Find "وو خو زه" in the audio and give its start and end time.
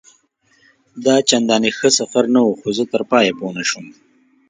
2.43-2.83